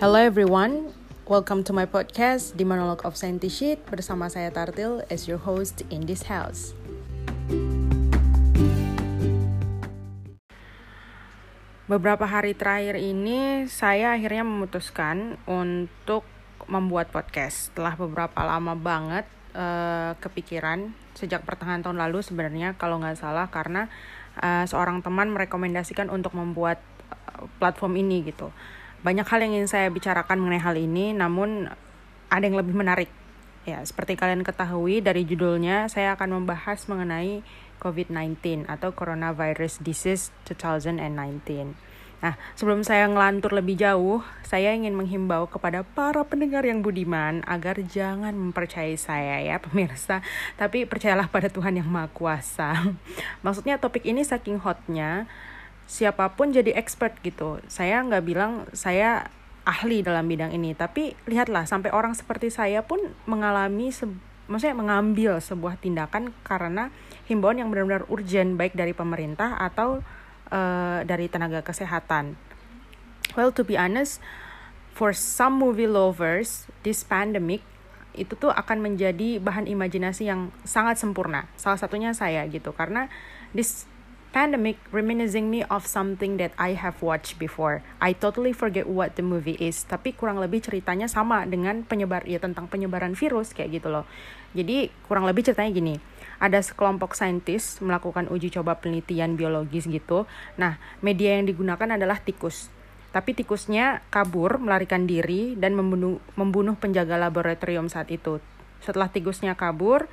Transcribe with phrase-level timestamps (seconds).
[0.00, 0.96] Hello everyone,
[1.28, 6.08] welcome to my podcast The Monologue of Scientist bersama saya Tartil as your host in
[6.08, 6.72] this house.
[11.84, 16.24] Beberapa hari terakhir ini saya akhirnya memutuskan untuk
[16.64, 17.68] membuat podcast.
[17.68, 23.92] Setelah beberapa lama banget uh, kepikiran sejak pertengahan tahun lalu sebenarnya kalau nggak salah karena
[24.40, 26.80] uh, seorang teman merekomendasikan untuk membuat
[27.12, 28.48] uh, platform ini gitu
[29.00, 31.68] banyak hal yang ingin saya bicarakan mengenai hal ini, namun
[32.28, 33.10] ada yang lebih menarik.
[33.68, 37.44] Ya, seperti kalian ketahui dari judulnya, saya akan membahas mengenai
[37.80, 41.76] COVID-19 atau Coronavirus Disease 2019.
[42.20, 47.80] Nah, sebelum saya ngelantur lebih jauh, saya ingin menghimbau kepada para pendengar yang budiman agar
[47.80, 50.20] jangan mempercayai saya ya pemirsa,
[50.60, 52.76] tapi percayalah pada Tuhan yang Maha Kuasa.
[53.44, 55.24] Maksudnya topik ini saking hotnya,
[55.90, 57.58] siapa pun jadi expert gitu.
[57.66, 59.26] Saya nggak bilang saya
[59.66, 64.06] ahli dalam bidang ini, tapi lihatlah sampai orang seperti saya pun mengalami se
[64.50, 66.90] maksudnya mengambil sebuah tindakan karena
[67.30, 70.02] himbauan yang benar-benar urgent baik dari pemerintah atau
[70.50, 72.34] uh, dari tenaga kesehatan.
[73.38, 74.18] Well, to be honest,
[74.90, 77.62] for some movie lovers, this pandemic
[78.18, 81.46] itu tuh akan menjadi bahan imajinasi yang sangat sempurna.
[81.54, 83.06] Salah satunya saya gitu karena
[83.54, 83.86] this
[84.30, 87.82] pandemic reminiscing me of something that I have watched before.
[87.98, 92.38] I totally forget what the movie is, tapi kurang lebih ceritanya sama dengan penyebar ya
[92.38, 94.06] tentang penyebaran virus kayak gitu loh.
[94.54, 95.94] Jadi kurang lebih ceritanya gini.
[96.40, 100.24] Ada sekelompok saintis melakukan uji coba penelitian biologis gitu.
[100.56, 102.72] Nah, media yang digunakan adalah tikus.
[103.10, 108.38] Tapi tikusnya kabur, melarikan diri dan membunuh membunuh penjaga laboratorium saat itu.
[108.80, 110.06] Setelah tikusnya kabur,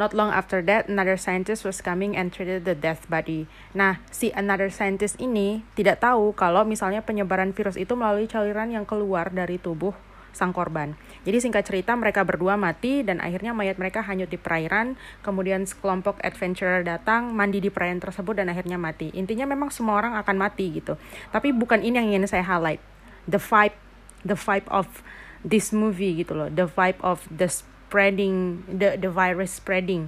[0.00, 3.44] Not long after that, another scientist was coming and treated the death body.
[3.76, 8.88] Nah, si another scientist ini tidak tahu kalau misalnya penyebaran virus itu melalui cairan yang
[8.88, 9.92] keluar dari tubuh
[10.32, 10.96] sang korban.
[11.28, 14.96] Jadi singkat cerita mereka berdua mati dan akhirnya mayat mereka hanyut di perairan.
[15.20, 19.12] Kemudian sekelompok adventurer datang, mandi di perairan tersebut dan akhirnya mati.
[19.12, 20.96] Intinya memang semua orang akan mati gitu.
[21.28, 22.80] Tapi bukan ini yang ingin saya highlight.
[23.28, 23.76] The vibe,
[24.24, 25.04] the vibe of
[25.44, 26.48] this movie gitu loh.
[26.48, 27.52] The vibe of the
[27.90, 30.06] spreading the the virus spreading.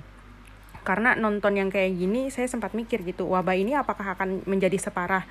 [0.87, 5.27] Karena nonton yang kayak gini saya sempat mikir gitu wabah ini apakah akan menjadi separah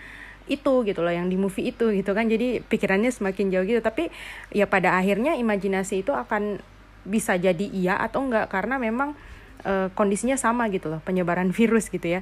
[0.51, 2.27] itu gitu loh yang di movie itu gitu kan.
[2.27, 3.79] Jadi pikirannya semakin jauh gitu.
[3.79, 4.11] Tapi
[4.51, 6.59] ya pada akhirnya imajinasi itu akan
[7.07, 9.15] bisa jadi iya atau enggak karena memang
[9.63, 12.21] e, kondisinya sama gitu loh penyebaran virus gitu ya.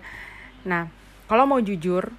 [0.62, 0.94] Nah
[1.25, 2.13] kalau mau jujur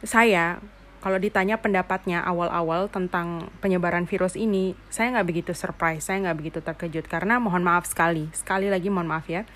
[0.00, 0.56] saya
[1.00, 6.58] kalau ditanya pendapatnya awal-awal tentang penyebaran virus ini, saya nggak begitu surprise, saya nggak begitu
[6.60, 9.48] terkejut karena mohon maaf sekali, sekali lagi mohon maaf ya.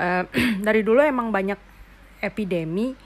[0.00, 0.24] Uh,
[0.66, 1.60] dari dulu emang banyak
[2.24, 2.96] epidemi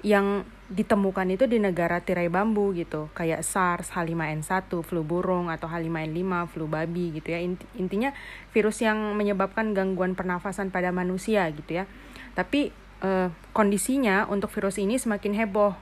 [0.00, 6.48] yang ditemukan itu di negara tirai bambu gitu, kayak SARS, H5N1, flu burung atau H5N5,
[6.48, 7.44] flu babi gitu ya.
[7.76, 8.16] Intinya
[8.56, 11.84] virus yang menyebabkan gangguan pernafasan pada manusia gitu ya.
[12.32, 12.72] Tapi
[13.04, 15.76] uh, kondisinya untuk virus ini semakin heboh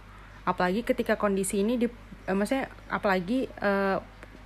[0.44, 4.00] apalagi ketika kondisi ini di uh, maksudnya apalagi uh,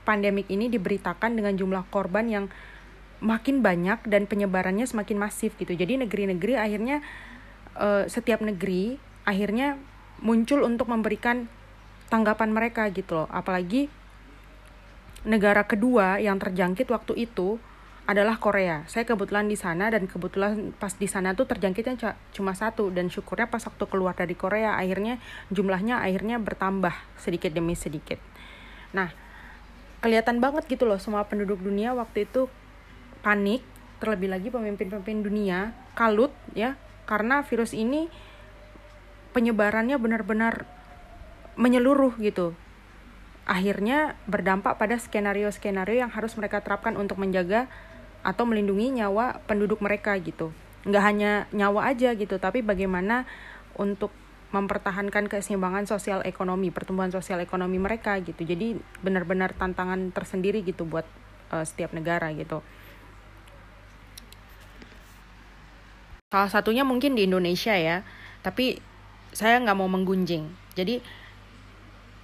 [0.07, 2.47] pandemik ini diberitakan dengan jumlah korban yang
[3.19, 5.75] makin banyak dan penyebarannya semakin masif gitu.
[5.75, 7.03] Jadi negeri-negeri akhirnya
[7.77, 9.77] uh, setiap negeri akhirnya
[10.23, 11.51] muncul untuk memberikan
[12.09, 13.29] tanggapan mereka gitu loh.
[13.29, 13.91] Apalagi
[15.27, 17.59] negara kedua yang terjangkit waktu itu
[18.09, 18.89] adalah Korea.
[18.89, 22.01] Saya kebetulan di sana dan kebetulan pas di sana tuh terjangkitnya
[22.33, 25.21] cuma satu dan syukurnya pas waktu keluar dari Korea akhirnya
[25.53, 28.17] jumlahnya akhirnya bertambah sedikit demi sedikit.
[28.97, 29.13] Nah,
[30.01, 32.49] kelihatan banget gitu loh semua penduduk dunia waktu itu
[33.21, 33.61] panik,
[34.01, 38.09] terlebih lagi pemimpin-pemimpin dunia kalut ya karena virus ini
[39.37, 40.65] penyebarannya benar-benar
[41.61, 42.57] menyeluruh gitu.
[43.45, 47.69] Akhirnya berdampak pada skenario-skenario yang harus mereka terapkan untuk menjaga
[48.23, 50.51] atau melindungi nyawa penduduk mereka gitu.
[50.87, 53.29] Nggak hanya nyawa aja gitu tapi bagaimana
[53.79, 54.11] untuk
[54.49, 58.43] mempertahankan keseimbangan sosial ekonomi pertumbuhan sosial ekonomi mereka gitu.
[58.43, 61.05] Jadi benar-benar tantangan tersendiri gitu buat
[61.53, 62.65] uh, setiap negara gitu.
[66.29, 68.05] Salah satunya mungkin di Indonesia ya
[68.41, 68.81] tapi
[69.37, 70.49] saya nggak mau menggunjing.
[70.73, 71.01] Jadi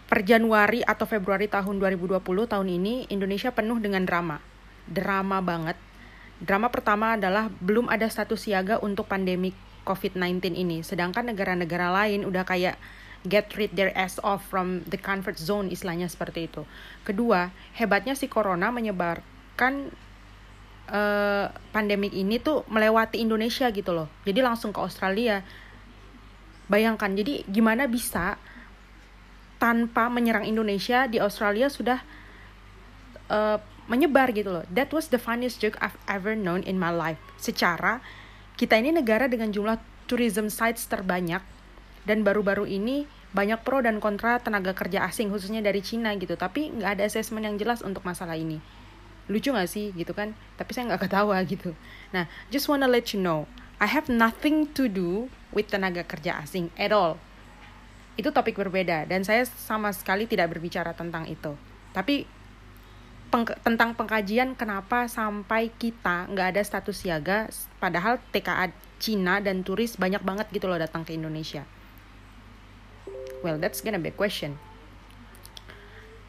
[0.09, 4.54] per Januari atau Februari tahun 2020 tahun ini Indonesia penuh dengan drama
[4.89, 5.77] drama banget.
[6.43, 9.55] Drama pertama adalah belum ada status siaga untuk pandemi
[9.85, 12.77] COVID-19 ini, sedangkan negara-negara lain udah kayak
[13.25, 16.69] get rid their ass off from the comfort zone istilahnya seperti itu.
[17.05, 19.93] Kedua, hebatnya si corona menyebarkan
[20.93, 24.09] uh, pandemik ini tuh melewati Indonesia gitu loh.
[24.29, 25.41] Jadi langsung ke Australia.
[26.69, 28.41] Bayangkan, jadi gimana bisa
[29.61, 32.01] tanpa menyerang Indonesia di Australia sudah
[33.33, 34.65] uh, menyebar gitu loh.
[34.73, 37.21] That was the funniest joke I've ever known in my life.
[37.37, 38.01] Secara
[38.57, 41.43] kita ini negara dengan jumlah tourism sites terbanyak
[42.05, 46.39] dan baru-baru ini banyak pro dan kontra tenaga kerja asing khususnya dari Cina gitu.
[46.39, 48.63] Tapi nggak ada assessment yang jelas untuk masalah ini.
[49.27, 49.91] Lucu gak sih?
[49.97, 50.37] Gitu kan?
[50.61, 51.75] Tapi saya nggak ketawa gitu.
[52.15, 53.45] Nah just wanna let you know
[53.83, 57.19] I have nothing to do with tenaga kerja asing at all.
[58.15, 61.59] Itu topik berbeda dan saya sama sekali tidak berbicara tentang itu.
[61.91, 62.44] Tapi
[63.35, 67.51] peng tentang pengkajian kenapa sampai kita nggak ada status siaga
[67.83, 68.71] padahal TKA
[69.03, 71.67] Cina dan turis banyak banget gitu loh datang ke Indonesia
[73.43, 74.55] well that's gonna be a question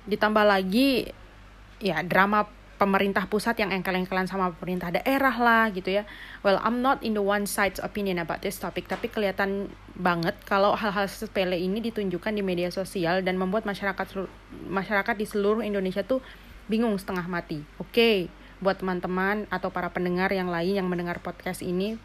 [0.09, 1.13] ditambah lagi
[1.77, 6.03] ya drama pemerintah pusat yang engkel-engkelan sama pemerintah daerah lah gitu ya.
[6.43, 10.75] Well, I'm not in the one side's opinion about this topic, tapi kelihatan banget kalau
[10.75, 14.27] hal-hal sepele ini ditunjukkan di media sosial dan membuat masyarakat
[14.67, 16.19] masyarakat di seluruh Indonesia tuh
[16.65, 17.61] bingung setengah mati.
[17.77, 18.15] Oke, okay,
[18.63, 21.99] buat teman-teman atau para pendengar yang lain yang mendengar podcast ini,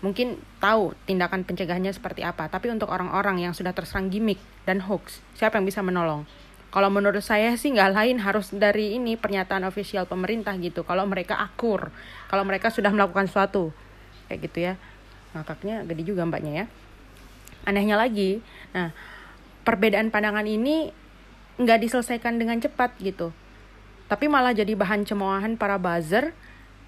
[0.00, 2.48] mungkin tahu tindakan pencegahannya seperti apa.
[2.48, 6.24] Tapi untuk orang-orang yang sudah terserang gimmick dan hoax, siapa yang bisa menolong?
[6.70, 10.86] Kalau menurut saya sih nggak lain harus dari ini pernyataan ofisial pemerintah gitu.
[10.86, 11.90] Kalau mereka akur,
[12.30, 13.74] kalau mereka sudah melakukan sesuatu,
[14.30, 14.74] kayak gitu ya.
[15.34, 16.66] Ngakaknya gede juga mbaknya ya.
[17.66, 18.38] Anehnya lagi,
[18.70, 18.94] nah
[19.66, 20.94] perbedaan pandangan ini
[21.58, 23.34] nggak diselesaikan dengan cepat gitu.
[24.10, 26.34] Tapi malah jadi bahan cemoohan para buzzer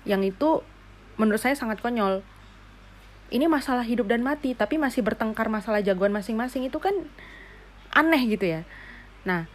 [0.02, 0.66] yang itu
[1.14, 2.26] menurut saya sangat konyol.
[3.30, 6.66] Ini masalah hidup dan mati tapi masih bertengkar masalah jagoan masing-masing.
[6.66, 6.92] Itu kan
[7.94, 8.66] aneh gitu ya.
[9.22, 9.46] Nah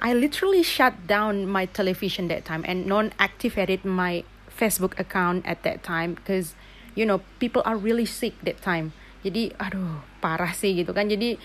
[0.00, 5.84] I literally shut down my television that time and non-activated my Facebook account at that
[5.84, 6.56] time because
[6.96, 8.96] you know people are really sick that time.
[9.20, 11.08] Jadi aduh parah sih gitu kan.
[11.08, 11.36] Jadi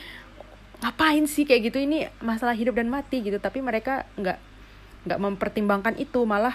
[0.79, 1.83] ngapain sih kayak gitu?
[1.83, 3.39] Ini masalah hidup dan mati gitu.
[3.39, 4.50] Tapi mereka nggak
[5.05, 6.53] nggak mempertimbangkan itu malah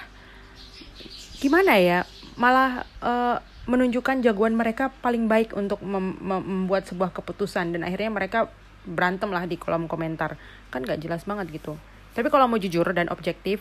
[1.37, 2.07] gimana ya
[2.37, 7.75] malah uh, menunjukkan jagoan mereka paling baik untuk mem membuat sebuah keputusan.
[7.75, 8.49] Dan akhirnya mereka
[8.87, 10.39] berantem lah di kolom komentar.
[10.71, 11.75] Kan gak jelas banget gitu.
[12.15, 13.61] Tapi kalau mau jujur dan objektif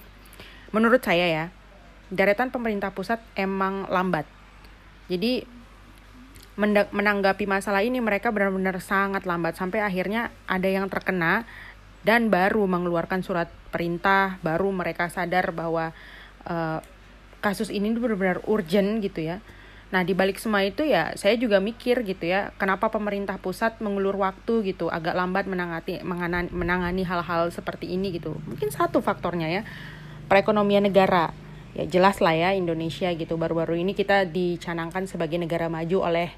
[0.71, 1.45] menurut saya ya
[2.13, 4.29] deretan pemerintah pusat emang lambat.
[5.09, 5.43] Jadi
[6.95, 9.59] menanggapi masalah ini mereka benar-benar sangat lambat.
[9.59, 11.43] Sampai akhirnya ada yang terkena
[12.05, 15.91] dan baru mengeluarkan surat perintah baru mereka sadar bahwa
[16.45, 16.79] uh,
[17.41, 19.41] kasus ini benar-benar urgent gitu ya
[19.93, 24.17] Nah, di balik semua itu ya saya juga mikir gitu ya, kenapa pemerintah pusat mengulur
[24.17, 26.01] waktu gitu, agak lambat menangani
[26.49, 28.33] menangani hal-hal seperti ini gitu.
[28.49, 29.61] Mungkin satu faktornya ya,
[30.25, 31.31] perekonomian negara.
[31.75, 33.39] Ya jelas lah ya Indonesia gitu.
[33.39, 36.31] Baru-baru ini kita dicanangkan sebagai negara maju oleh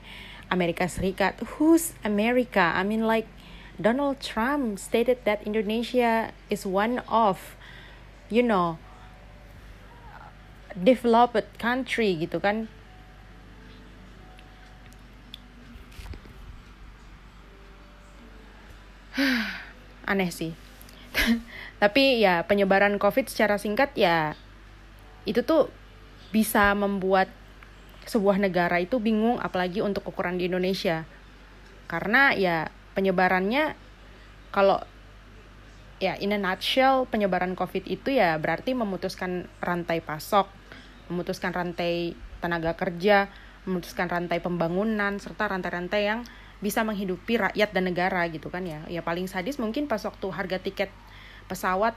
[0.54, 1.40] Amerika Serikat.
[1.56, 2.74] Who's America?
[2.78, 3.30] I mean like
[3.77, 7.53] Donald Trump stated that Indonesia is one of
[8.33, 8.81] you know
[10.74, 12.65] developed country gitu kan.
[20.09, 20.57] Aneh sih.
[21.81, 24.33] Tapi ya penyebaran covid secara singkat ya
[25.29, 25.69] itu tuh
[26.33, 27.29] bisa membuat
[28.07, 31.06] sebuah negara itu bingung apalagi untuk ukuran di Indonesia.
[31.85, 33.78] Karena ya penyebarannya
[34.50, 34.82] kalau
[36.01, 40.50] ya in a nutshell penyebaran covid itu ya berarti memutuskan rantai pasok
[41.13, 43.30] memutuskan rantai tenaga kerja
[43.68, 46.24] memutuskan rantai pembangunan serta rantai-rantai yang
[46.58, 48.82] bisa menghidupi rakyat dan negara gitu kan ya.
[48.89, 50.89] Ya paling sadis mungkin pas waktu harga tiket
[51.46, 51.94] pesawat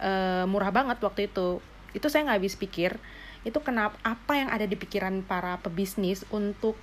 [0.00, 1.62] e, murah banget waktu itu.
[1.94, 2.98] Itu saya nggak habis pikir
[3.44, 6.80] itu kenapa apa yang ada di pikiran para pebisnis untuk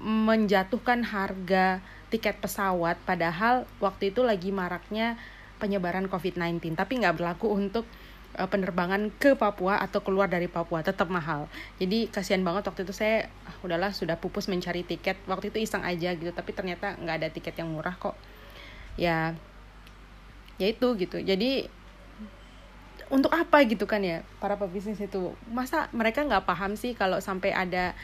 [0.00, 5.20] menjatuhkan harga tiket pesawat padahal waktu itu lagi maraknya
[5.60, 7.84] penyebaran COVID-19 tapi nggak berlaku untuk
[8.38, 11.50] uh, penerbangan ke Papua atau keluar dari Papua tetap mahal.
[11.82, 15.18] Jadi kasihan banget waktu itu saya ah, udahlah sudah pupus mencari tiket.
[15.26, 18.14] Waktu itu iseng aja gitu tapi ternyata nggak ada tiket yang murah kok.
[18.94, 19.34] Ya
[20.58, 21.18] ya itu gitu.
[21.22, 21.70] Jadi
[23.08, 25.32] untuk apa gitu kan ya para pebisnis itu?
[25.48, 27.96] Masa mereka nggak paham sih kalau sampai ada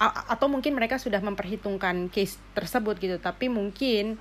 [0.00, 3.16] atau mungkin mereka sudah memperhitungkan case tersebut gitu.
[3.20, 4.18] Tapi mungkin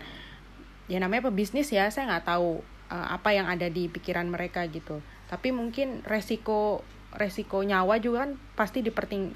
[0.91, 2.59] ya namanya pebisnis ya saya nggak tahu
[2.91, 4.99] uh, apa yang ada di pikiran mereka gitu.
[5.31, 6.83] Tapi mungkin resiko
[7.15, 9.35] resiko nyawa juga kan pasti diperting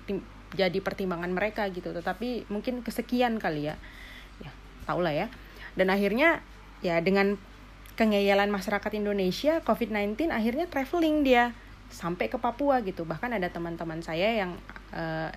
[0.54, 1.96] jadi pertimbangan mereka gitu.
[1.96, 3.76] Tetapi mungkin kesekian kali ya.
[4.44, 4.52] Ya
[4.84, 5.28] tau lah ya.
[5.76, 6.44] Dan akhirnya
[6.84, 7.40] ya dengan
[7.96, 11.56] kengeyalan masyarakat Indonesia COVID-19 akhirnya traveling dia
[11.90, 13.08] sampai ke Papua gitu.
[13.08, 14.52] Bahkan ada teman-teman saya yang
[14.92, 15.32] uh,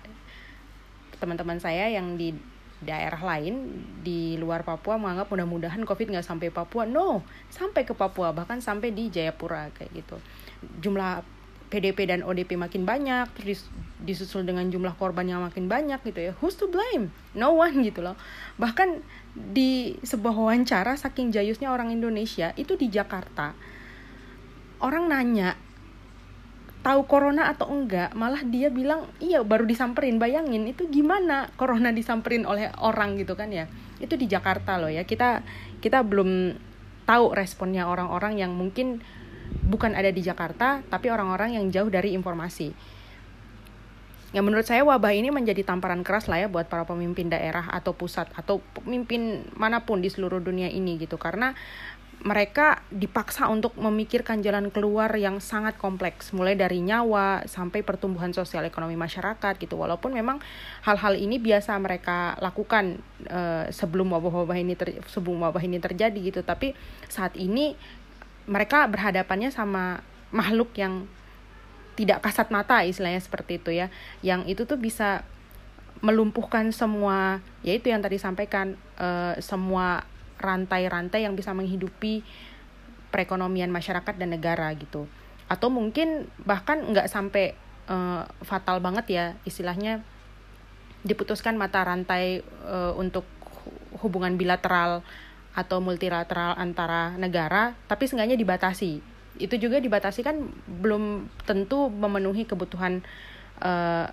[1.19, 2.33] teman-teman saya yang di
[2.79, 6.87] daerah lain di luar Papua menganggap mudah-mudahan COVID nggak sampai Papua.
[6.87, 10.15] No, sampai ke Papua bahkan sampai di Jayapura kayak gitu.
[10.79, 11.21] Jumlah
[11.69, 13.69] PDP dan ODP makin banyak, terus
[14.01, 16.33] disusul dengan jumlah korban yang makin banyak gitu ya.
[16.41, 17.13] Who's to blame?
[17.37, 18.17] No one gitu loh.
[18.57, 19.05] Bahkan
[19.37, 23.53] di sebuah wawancara saking jayusnya orang Indonesia itu di Jakarta.
[24.81, 25.53] Orang nanya
[26.79, 30.15] tahu corona atau enggak malah dia bilang iya baru disamperin.
[30.17, 33.67] Bayangin itu gimana corona disamperin oleh orang gitu kan ya?
[33.99, 35.03] Itu di Jakarta loh ya.
[35.03, 35.43] Kita
[35.83, 36.55] kita belum
[37.03, 39.03] tahu responnya orang-orang yang mungkin
[39.65, 42.71] bukan ada di Jakarta tapi orang-orang yang jauh dari informasi.
[44.29, 47.97] Ya menurut saya wabah ini menjadi tamparan keras lah ya buat para pemimpin daerah atau
[47.97, 51.17] pusat atau pemimpin mana pun di seluruh dunia ini gitu.
[51.17, 51.57] Karena
[52.19, 56.35] mereka dipaksa untuk memikirkan jalan keluar yang sangat kompleks.
[56.35, 59.79] Mulai dari nyawa sampai pertumbuhan sosial ekonomi masyarakat gitu.
[59.79, 60.43] Walaupun memang
[60.83, 62.99] hal-hal ini biasa mereka lakukan
[63.31, 64.75] uh, sebelum wabah-wabah ini
[65.07, 66.43] sebelum wabah ini terjadi gitu.
[66.43, 66.75] Tapi
[67.07, 67.79] saat ini
[68.51, 70.03] mereka berhadapannya sama
[70.35, 71.07] makhluk yang
[71.95, 73.87] tidak kasat mata istilahnya seperti itu ya.
[74.19, 75.23] Yang itu tuh bisa
[76.03, 80.03] melumpuhkan semua yaitu yang tadi sampaikan uh, semua
[80.39, 82.23] rantai-rantai yang bisa menghidupi
[83.11, 85.05] perekonomian masyarakat dan negara gitu.
[85.51, 87.53] Atau mungkin bahkan nggak sampai
[87.89, 90.01] uh, fatal banget ya istilahnya
[91.03, 93.25] diputuskan mata rantai uh, untuk
[93.99, 95.01] hubungan bilateral
[95.57, 99.01] atau multilateral antara negara tapi seenggaknya dibatasi.
[99.39, 103.01] Itu juga dibatasi kan belum tentu memenuhi kebutuhan
[103.63, 104.07] uh,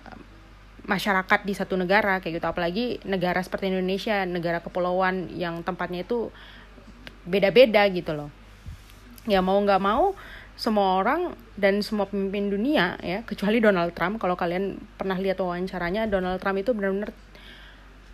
[0.87, 2.47] masyarakat di satu negara kayak gitu.
[2.47, 6.31] Apalagi negara seperti Indonesia negara kepulauan yang tempatnya itu
[7.27, 8.31] beda-beda gitu loh.
[9.27, 10.15] Ya mau nggak mau
[10.57, 16.09] semua orang dan semua pemimpin dunia ya kecuali Donald Trump kalau kalian pernah lihat wawancaranya
[16.09, 17.13] Donald Trump itu benar-benar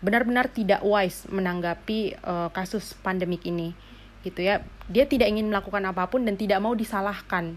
[0.04, 3.72] benar-benar tidak wise menanggapi uh, kasus pandemik ini
[4.26, 4.66] gitu ya.
[4.92, 7.56] Dia tidak ingin melakukan apa pun dan tidak mau disalahkan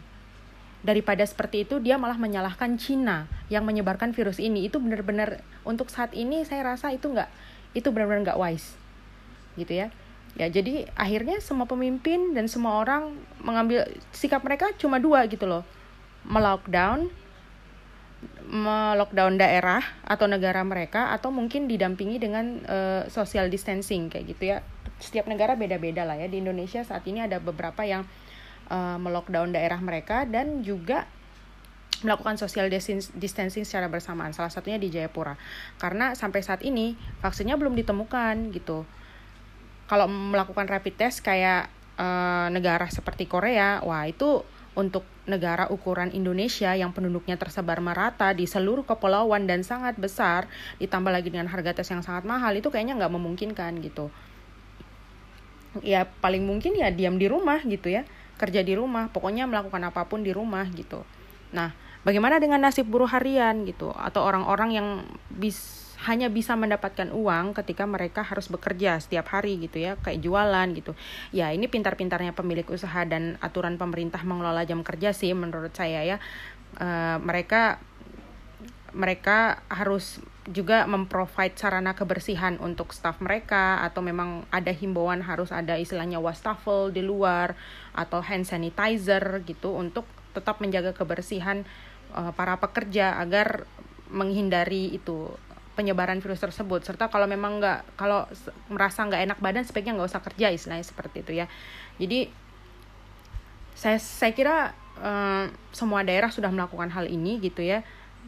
[0.87, 4.71] daripada seperti itu dia malah menyalahkan Cina yang menyebarkan virus ini.
[4.71, 7.27] Itu benar-benar untuk saat ini saya rasa itu nggak
[7.75, 8.79] itu benar-benar nggak wise
[9.59, 9.91] gitu ya.
[10.39, 15.67] Ya jadi akhirnya semua pemimpin dan semua orang mengambil sikap mereka cuma dua gitu loh.
[16.23, 17.11] Melockdown
[18.47, 24.57] melockdown daerah atau negara mereka atau mungkin didampingi dengan uh, social distancing kayak gitu ya.
[25.03, 26.31] Setiap negara beda-beda lah ya.
[26.31, 28.07] Di Indonesia saat ini ada beberapa yang
[28.69, 31.07] uh, melockdown daerah mereka dan juga
[32.05, 32.69] melakukan social
[33.17, 35.41] distancing secara bersamaan salah satunya di Jayapura.
[35.81, 36.93] Karena sampai saat ini
[37.25, 38.85] vaksinnya belum ditemukan gitu.
[39.87, 44.45] Kalau melakukan rapid test kayak uh, negara seperti Korea wah itu
[44.77, 51.09] untuk negara ukuran Indonesia yang penduduknya tersebar merata di seluruh kepulauan dan sangat besar ditambah
[51.09, 54.13] lagi dengan harga tes yang sangat mahal itu kayaknya nggak memungkinkan gitu.
[55.81, 58.05] Ya paling mungkin ya diam di rumah gitu ya
[58.37, 61.03] kerja di rumah, pokoknya melakukan apa pun di rumah gitu.
[61.57, 61.73] Nah,
[62.05, 63.93] bagaimana dengan nasib buruh harian gitu?
[63.97, 64.89] Atau orang-orang yang
[65.33, 70.69] bis hanya bisa mendapatkan uang ketika mereka harus bekerja setiap hari gitu ya kayak jualan
[70.77, 70.93] gitu.
[71.33, 76.17] Ya ini pintar-pintarnya pemilik usaha dan aturan pemerintah mengelola jam kerja sih menurut saya ya.
[76.77, 77.81] Uh, mereka
[78.93, 85.75] mereka harus juga memprovide sarana kebersihan untuk staff mereka atau memang ada himbauan harus ada
[85.75, 87.59] istilahnya wastafel di luar
[87.91, 91.67] atau hand sanitizer gitu untuk tetap menjaga kebersihan
[92.15, 93.67] uh, para pekerja agar
[94.07, 95.35] menghindari itu
[95.75, 96.87] penyebaran virus tersebut.
[96.87, 98.25] Serta kalau memang nggak kalau
[98.71, 101.51] merasa nggak enak badan sebaiknya nggak usah kerja istilahnya seperti itu ya.
[101.99, 102.31] Jadi
[103.77, 107.85] saya saya kira uh, semua daerah sudah melakukan hal ini gitu ya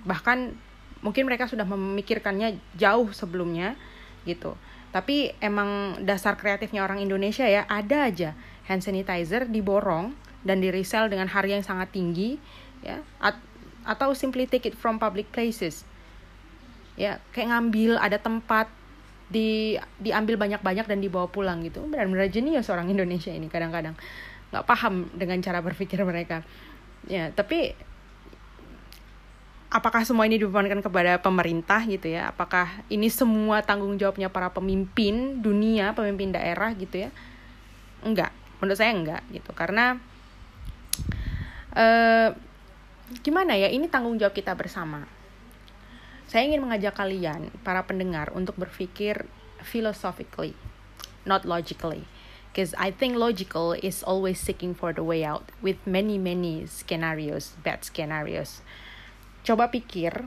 [0.09, 0.57] bahkan
[1.05, 3.77] mungkin mereka sudah memikirkannya jauh sebelumnya
[4.25, 4.57] gitu.
[4.89, 8.33] Tapi emang dasar kreatifnya orang Indonesia ya ada aja.
[8.65, 10.17] Hand sanitizer diborong
[10.49, 12.41] dan di resell dengan harga yang sangat tinggi
[12.81, 13.05] ya.
[13.21, 13.37] At
[13.85, 15.85] atau simply take it from public places.
[16.97, 18.69] Ya kayak ngambil ada tempat
[19.29, 21.85] di diambil banyak-banyak dan dibawa pulang gitu.
[21.85, 23.93] Benar-benar jenius orang Indonesia ini kadang-kadang.
[24.49, 26.41] Nggak paham dengan cara berpikir mereka.
[27.05, 27.77] Ya tapi
[29.69, 32.33] apakah semua ini dibebankan kepada pemerintah gitu ya?
[32.33, 37.11] Apakah ini semua tanggung jawabnya para pemimpin dunia, pemimpin daerah gitu ya?
[38.01, 39.53] Enggak, menurut saya enggak gitu.
[39.53, 40.01] Karena
[41.77, 42.33] eh,
[43.21, 43.69] gimana ya?
[43.69, 45.05] Ini tanggung jawab kita bersama.
[46.29, 49.25] Saya ingin mengajak kalian, para pendengar, untuk berpikir
[49.65, 50.53] philosophically,
[51.25, 52.05] not logically.
[52.53, 57.57] Because I think logical is always seeking for the way out with many many scenarios,
[57.65, 58.61] bad scenarios
[59.47, 60.27] coba pikir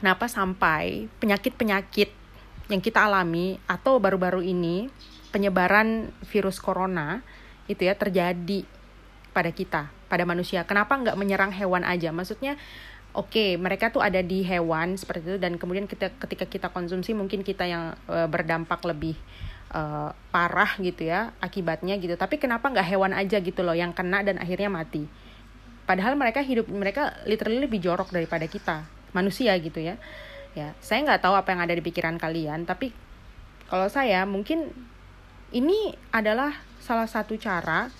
[0.00, 2.10] kenapa sampai penyakit-penyakit
[2.66, 4.90] yang kita alami atau baru-baru ini
[5.30, 7.22] penyebaran virus corona
[7.70, 8.66] itu ya terjadi
[9.30, 10.64] pada kita, pada manusia.
[10.64, 12.08] Kenapa nggak menyerang hewan aja?
[12.08, 12.56] Maksudnya,
[13.12, 17.12] oke, okay, mereka tuh ada di hewan seperti itu dan kemudian kita ketika kita konsumsi
[17.12, 19.14] mungkin kita yang uh, berdampak lebih
[19.76, 22.16] uh, parah gitu ya akibatnya gitu.
[22.16, 25.04] Tapi kenapa nggak hewan aja gitu loh yang kena dan akhirnya mati?
[25.86, 29.96] Padahal mereka hidup mereka literally lebih jorok daripada kita manusia gitu ya.
[30.56, 32.90] Ya, saya nggak tahu apa yang ada di pikiran kalian, tapi
[33.68, 34.72] kalau saya mungkin
[35.52, 37.92] ini adalah salah satu cara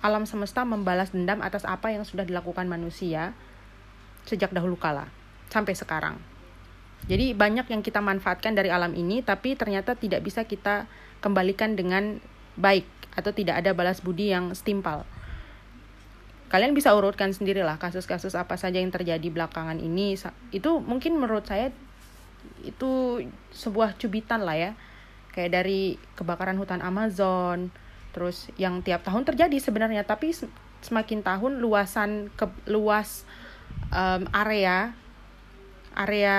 [0.00, 3.36] alam semesta membalas dendam atas apa yang sudah dilakukan manusia
[4.24, 5.12] sejak dahulu kala
[5.52, 6.16] sampai sekarang.
[7.08, 10.88] Jadi banyak yang kita manfaatkan dari alam ini tapi ternyata tidak bisa kita
[11.20, 12.20] kembalikan dengan
[12.56, 12.86] baik
[13.16, 15.04] atau tidak ada balas budi yang setimpal.
[16.50, 20.18] Kalian bisa urutkan sendirilah kasus-kasus apa saja yang terjadi belakangan ini.
[20.50, 21.70] Itu mungkin menurut saya
[22.66, 23.22] itu
[23.54, 24.72] sebuah cubitan lah ya.
[25.30, 27.70] Kayak dari kebakaran hutan Amazon,
[28.10, 30.34] terus yang tiap tahun terjadi sebenarnya tapi
[30.82, 33.22] semakin tahun luasan ke luas
[33.94, 34.94] um, area
[35.94, 36.38] area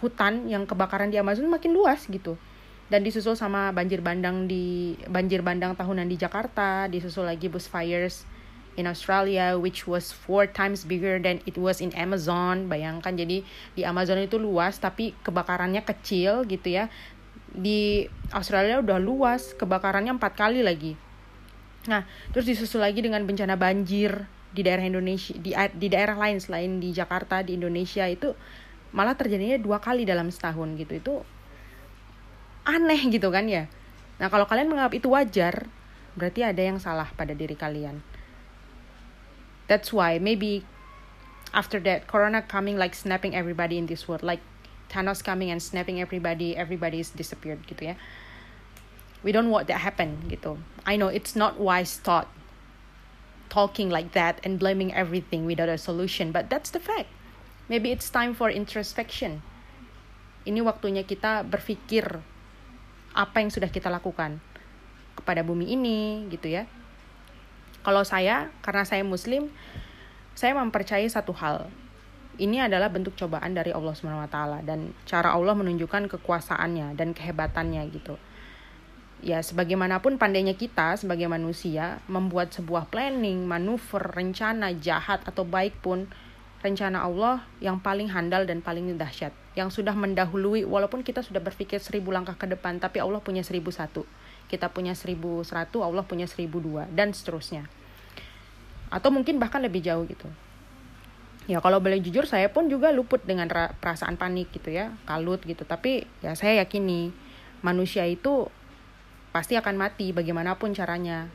[0.00, 2.36] hutan yang kebakaran di Amazon makin luas gitu
[2.88, 8.24] dan disusul sama banjir bandang di banjir bandang tahunan di Jakarta disusul lagi bushfires
[8.78, 12.70] in Australia which was four times bigger than it was in Amazon.
[12.70, 13.42] Bayangkan jadi
[13.74, 16.86] di Amazon itu luas tapi kebakarannya kecil gitu ya.
[17.50, 20.94] Di Australia udah luas kebakarannya empat kali lagi.
[21.90, 26.78] Nah terus disusul lagi dengan bencana banjir di daerah Indonesia di di daerah lain selain
[26.78, 28.32] di Jakarta di Indonesia itu
[28.94, 30.94] malah terjadinya dua kali dalam setahun gitu.
[30.94, 31.14] Itu
[32.62, 33.66] aneh gitu kan ya.
[34.22, 35.66] Nah kalau kalian menganggap itu wajar
[36.14, 38.17] berarti ada yang salah pada diri kalian
[39.68, 40.64] that's why maybe
[41.54, 44.40] after that corona coming like snapping everybody in this world like
[44.88, 47.94] Thanos coming and snapping everybody, everybody is disappeared gitu ya.
[49.20, 50.56] We don't want that happen gitu.
[50.88, 52.32] I know it's not wise thought
[53.52, 57.12] talking like that and blaming everything without a solution, but that's the fact.
[57.68, 59.44] Maybe it's time for introspection.
[60.48, 62.24] Ini waktunya kita berpikir
[63.12, 64.40] apa yang sudah kita lakukan
[65.20, 66.64] kepada bumi ini gitu ya.
[67.88, 69.48] Kalau saya karena saya muslim,
[70.36, 71.72] saya mempercayai satu hal.
[72.36, 73.96] Ini adalah bentuk cobaan dari Allah
[74.28, 78.20] taala dan cara Allah menunjukkan kekuasaannya dan kehebatannya gitu.
[79.24, 86.12] Ya, sebagaimanapun pandainya kita sebagai manusia membuat sebuah planning, manuver, rencana jahat atau baik pun
[86.60, 91.80] rencana Allah yang paling handal dan paling dahsyat yang sudah mendahului walaupun kita sudah berpikir
[91.80, 94.04] seribu langkah ke depan tapi Allah punya seribu satu.
[94.44, 97.77] Kita punya seribu satu Allah punya seribu dua dan seterusnya
[98.88, 100.28] atau mungkin bahkan lebih jauh gitu.
[101.48, 103.48] Ya kalau boleh jujur saya pun juga luput dengan
[103.80, 105.64] perasaan panik gitu ya kalut gitu.
[105.64, 107.08] Tapi ya saya yakini
[107.64, 108.52] manusia itu
[109.32, 111.32] pasti akan mati bagaimanapun caranya.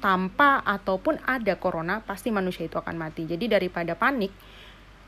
[0.00, 3.28] Tanpa ataupun ada corona pasti manusia itu akan mati.
[3.28, 4.32] Jadi daripada panik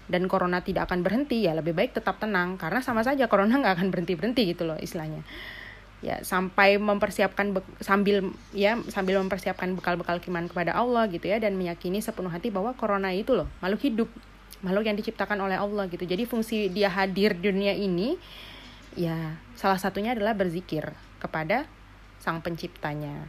[0.05, 2.61] dan corona tidak akan berhenti ya lebih baik tetap tenang.
[2.61, 5.25] Karena sama saja corona nggak akan berhenti berhenti gitu loh istilahnya
[6.03, 12.03] ya sampai mempersiapkan sambil ya sambil mempersiapkan bekal-bekal iman kepada Allah gitu ya dan meyakini
[12.03, 14.11] sepenuh hati bahwa corona itu loh makhluk hidup
[14.63, 16.07] makhluk yang diciptakan oleh Allah gitu.
[16.07, 18.17] Jadi fungsi dia hadir di dunia ini
[18.95, 21.67] ya salah satunya adalah berzikir kepada
[22.23, 23.27] sang penciptanya.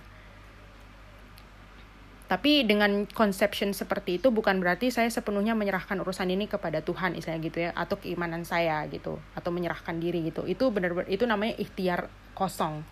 [2.30, 7.46] Tapi dengan conception seperti itu bukan berarti saya sepenuhnya menyerahkan urusan ini kepada Tuhan istilahnya
[7.46, 10.46] gitu ya atau keimanan saya gitu atau menyerahkan diri gitu.
[10.50, 12.84] Itu benar-benar itu namanya ikhtiar kosong.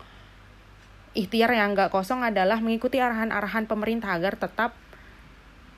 [1.12, 4.72] Ikhtiar yang nggak kosong adalah mengikuti arahan-arahan pemerintah agar tetap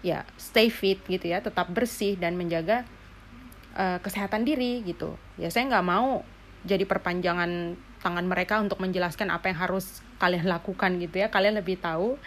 [0.04, 2.84] ya stay fit gitu ya tetap bersih dan menjaga
[3.74, 5.18] uh, kesehatan diri gitu.
[5.40, 6.22] Ya saya nggak mau
[6.62, 11.32] jadi perpanjangan tangan mereka untuk menjelaskan apa yang harus kalian lakukan gitu ya.
[11.32, 12.20] Kalian lebih tahu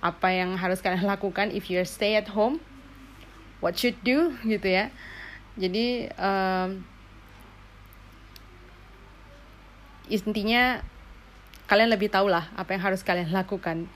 [0.00, 2.62] apa yang harus kalian lakukan if you stay at home
[3.58, 4.88] what should do gitu ya.
[5.58, 6.82] Jadi um,
[10.08, 10.82] intinya
[11.64, 13.88] kalian lebih tahu lah apa yang harus kalian lakukan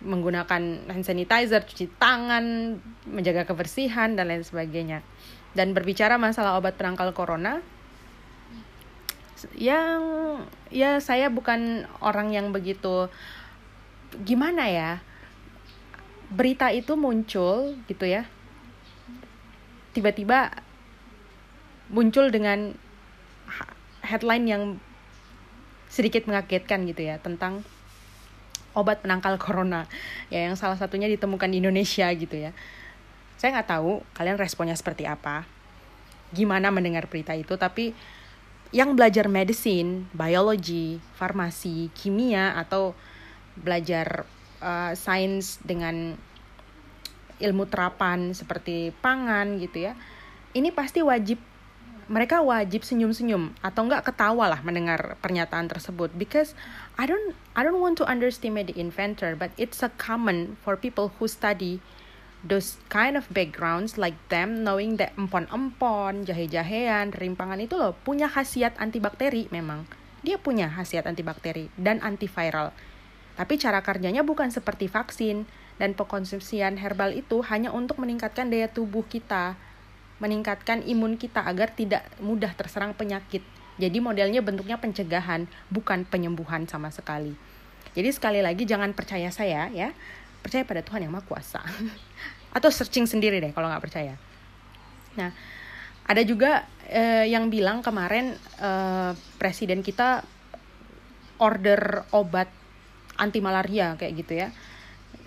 [0.00, 5.04] menggunakan hand sanitizer, cuci tangan, menjaga kebersihan dan lain sebagainya.
[5.52, 7.60] Dan berbicara masalah obat penangkal corona,
[9.56, 10.00] yang
[10.68, 13.08] ya saya bukan orang yang begitu
[14.26, 14.90] gimana ya
[16.28, 18.28] berita itu muncul gitu ya
[19.96, 20.52] tiba-tiba
[21.88, 22.76] muncul dengan
[24.04, 24.62] headline yang
[25.90, 27.66] sedikit mengagetkan gitu ya tentang
[28.72, 29.90] obat penangkal corona
[30.30, 32.54] ya yang salah satunya ditemukan di Indonesia gitu ya
[33.36, 35.42] saya nggak tahu kalian responnya seperti apa
[36.30, 37.90] gimana mendengar berita itu tapi
[38.70, 42.94] yang belajar medicine, biology, farmasi, kimia atau
[43.58, 44.22] belajar
[44.62, 46.14] uh, sains dengan
[47.42, 49.98] ilmu terapan seperti pangan gitu ya.
[50.54, 51.42] Ini pasti wajib
[52.10, 56.58] mereka wajib senyum-senyum atau enggak ketawa lah mendengar pernyataan tersebut because
[56.98, 61.14] I don't I don't want to underestimate the inventor but it's a common for people
[61.16, 61.78] who study
[62.42, 68.74] those kind of backgrounds like them knowing that empon-empon, jahe-jahean, rimpangan itu loh punya khasiat
[68.82, 69.86] antibakteri memang.
[70.26, 72.74] Dia punya khasiat antibakteri dan antiviral.
[73.38, 75.48] Tapi cara kerjanya bukan seperti vaksin
[75.80, 79.56] dan pengkonsumsian herbal itu hanya untuk meningkatkan daya tubuh kita
[80.20, 83.40] meningkatkan imun kita agar tidak mudah terserang penyakit.
[83.80, 87.32] Jadi modelnya bentuknya pencegahan, bukan penyembuhan sama sekali.
[87.96, 89.90] Jadi sekali lagi jangan percaya saya ya,
[90.44, 91.64] percaya pada Tuhan yang Maha Kuasa.
[92.56, 94.14] Atau searching sendiri deh kalau nggak percaya.
[95.16, 95.32] Nah,
[96.04, 100.22] ada juga eh, yang bilang kemarin eh, presiden kita
[101.40, 102.52] order obat
[103.16, 104.52] anti malaria kayak gitu ya.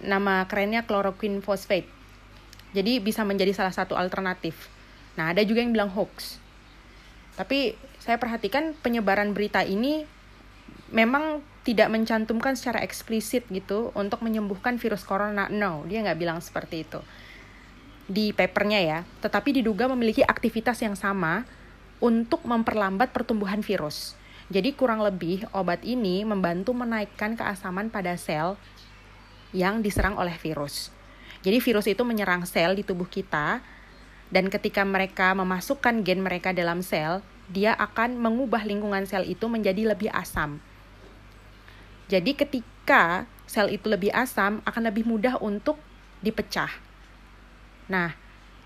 [0.06, 1.90] Nama kerennya chloroquine phosphate.
[2.74, 4.73] Jadi bisa menjadi salah satu alternatif.
[5.20, 6.42] Nah, ada juga yang bilang hoax.
[7.34, 10.06] Tapi saya perhatikan penyebaran berita ini
[10.94, 15.50] memang tidak mencantumkan secara eksplisit gitu untuk menyembuhkan virus corona.
[15.50, 17.02] No, dia nggak bilang seperti itu
[18.08, 19.00] di papernya ya.
[19.24, 21.48] Tetapi diduga memiliki aktivitas yang sama
[22.04, 24.20] untuk memperlambat pertumbuhan virus.
[24.52, 28.60] Jadi kurang lebih obat ini membantu menaikkan keasaman pada sel
[29.56, 30.92] yang diserang oleh virus.
[31.44, 33.64] Jadi virus itu menyerang sel di tubuh kita
[34.30, 39.92] dan ketika mereka memasukkan gen mereka dalam sel, dia akan mengubah lingkungan sel itu menjadi
[39.96, 40.64] lebih asam.
[42.08, 45.78] Jadi ketika sel itu lebih asam, akan lebih mudah untuk
[46.24, 46.72] dipecah.
[47.92, 48.16] Nah,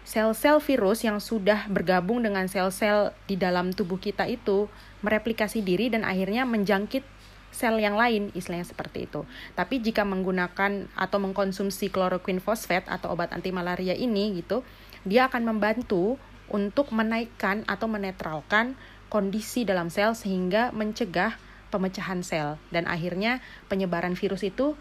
[0.07, 4.71] sel-sel virus yang sudah bergabung dengan sel-sel di dalam tubuh kita itu
[5.03, 7.03] mereplikasi diri dan akhirnya menjangkit
[7.51, 9.25] sel yang lain, istilahnya seperti itu.
[9.57, 14.61] Tapi jika menggunakan atau mengkonsumsi chloroquine fosfat atau obat anti malaria ini gitu,
[15.07, 18.75] dia akan membantu untuk menaikkan atau menetralkan
[19.07, 21.35] kondisi dalam sel sehingga mencegah
[21.67, 24.75] pemecahan sel dan akhirnya penyebaran virus itu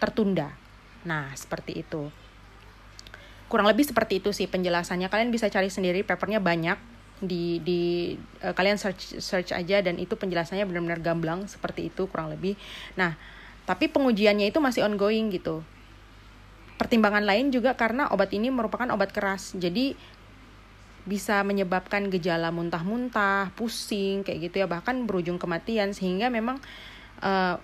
[0.00, 0.52] tertunda.
[1.04, 2.12] Nah, seperti itu.
[3.48, 5.08] Kurang lebih seperti itu sih penjelasannya.
[5.08, 6.76] Kalian bisa cari sendiri papernya banyak
[7.20, 7.80] di di
[8.40, 12.56] uh, kalian search search aja dan itu penjelasannya benar-benar gamblang seperti itu kurang lebih.
[12.96, 13.16] Nah,
[13.68, 15.60] tapi pengujiannya itu masih ongoing gitu
[16.80, 19.52] pertimbangan lain juga karena obat ini merupakan obat keras.
[19.52, 19.92] Jadi
[21.04, 26.56] bisa menyebabkan gejala muntah-muntah, pusing kayak gitu ya, bahkan berujung kematian sehingga memang
[27.20, 27.60] uh,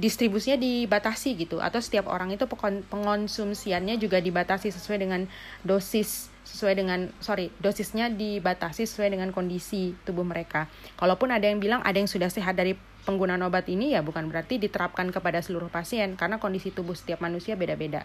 [0.00, 2.48] distribusinya dibatasi gitu atau setiap orang itu
[2.88, 5.28] pengonsumsiannya juga dibatasi sesuai dengan
[5.60, 10.66] dosis sesuai dengan sorry dosisnya dibatasi sesuai dengan kondisi tubuh mereka.
[10.96, 12.72] Kalaupun ada yang bilang ada yang sudah sehat dari
[13.08, 17.56] penggunaan obat ini ya bukan berarti diterapkan kepada seluruh pasien karena kondisi tubuh setiap manusia
[17.56, 18.04] beda-beda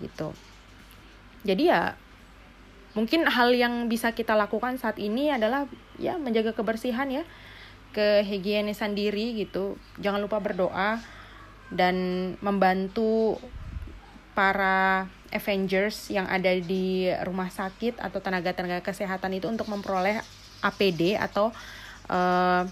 [0.00, 0.32] gitu.
[1.44, 1.96] Jadi ya
[2.96, 7.24] mungkin hal yang bisa kita lakukan saat ini adalah ya menjaga kebersihan ya
[7.92, 9.76] kehigienisan diri gitu.
[10.00, 11.02] Jangan lupa berdoa
[11.70, 11.96] dan
[12.42, 13.38] membantu
[14.34, 20.18] para Avengers yang ada di rumah sakit atau tenaga-tenaga kesehatan itu untuk memperoleh
[20.60, 21.54] APD atau
[22.10, 22.66] uh,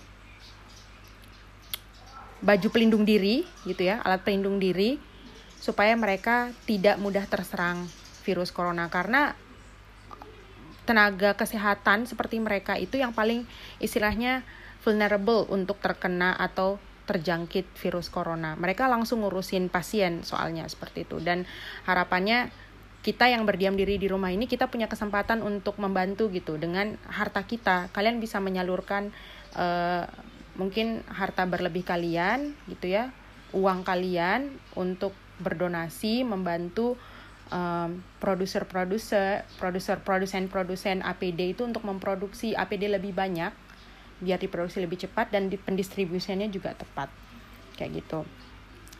[2.44, 4.98] baju pelindung diri gitu ya, alat pelindung diri
[5.59, 7.85] supaya mereka tidak mudah terserang
[8.22, 9.35] virus corona karena
[10.88, 13.44] tenaga kesehatan seperti mereka itu yang paling
[13.77, 14.40] istilahnya
[14.81, 18.57] vulnerable untuk terkena atau terjangkit virus corona.
[18.57, 21.44] Mereka langsung ngurusin pasien soalnya seperti itu dan
[21.85, 22.48] harapannya
[23.05, 27.44] kita yang berdiam diri di rumah ini kita punya kesempatan untuk membantu gitu dengan harta
[27.44, 27.88] kita.
[27.92, 29.12] Kalian bisa menyalurkan
[29.57, 30.05] uh,
[30.59, 33.14] mungkin harta berlebih kalian gitu ya.
[33.55, 36.99] Uang kalian untuk berdonasi membantu
[37.49, 43.55] um, produser-produser produser produsen produsen APD itu untuk memproduksi APD lebih banyak
[44.18, 47.07] biar diproduksi lebih cepat dan di pendistribusiannya juga tepat.
[47.79, 48.27] Kayak gitu.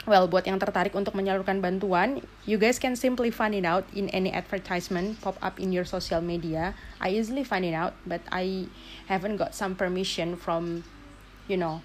[0.09, 4.09] Well, buat yang tertarik untuk menyalurkan bantuan, you guys can simply find it out in
[4.15, 6.73] any advertisement pop up in your social media.
[6.97, 8.73] I easily find it out, but I
[9.11, 10.87] haven't got some permission from
[11.49, 11.83] you know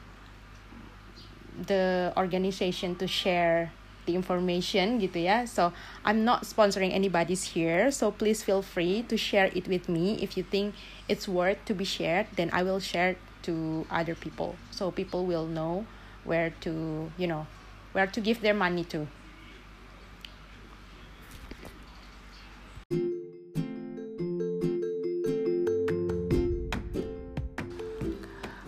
[1.56, 3.72] the organization to share
[4.06, 5.48] the information gitu ya.
[5.48, 5.72] So
[6.04, 7.88] I'm not sponsoring anybody's here.
[7.92, 10.76] So please feel free to share it with me if you think
[11.08, 12.28] it's worth to be shared.
[12.36, 13.16] Then I will share
[13.48, 14.56] to other people.
[14.72, 15.86] So people will know
[16.24, 17.48] where to you know
[17.92, 19.08] where to give their money to.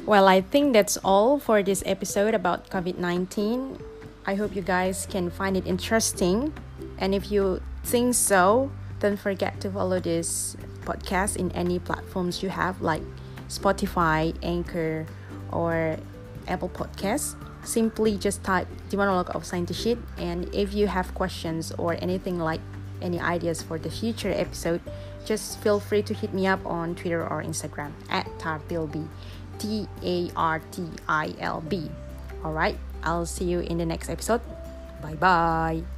[0.06, 3.82] Well, I think that's all for this episode about COVID 19.
[4.28, 6.54] I hope you guys can find it interesting.
[7.00, 12.50] And if you think so, don't forget to follow this podcast in any platforms you
[12.50, 13.02] have, like
[13.50, 15.08] Spotify, Anchor,
[15.52, 15.98] or
[16.48, 17.34] Apple Podcasts.
[17.66, 22.62] Simply just type the monologue of scientist and if you have questions or anything like
[23.02, 24.82] any ideas for the future episode,
[25.26, 29.08] just feel free to hit me up on Twitter or Instagram at Tartilb,
[29.60, 31.90] T A R T I L B.
[32.44, 34.42] Alright, I'll see you in the next episode.
[35.02, 35.95] Bye bye.